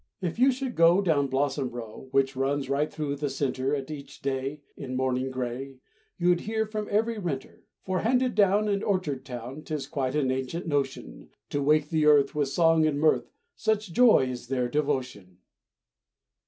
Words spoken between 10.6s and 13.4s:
notion, To wake the earth With song and mirth,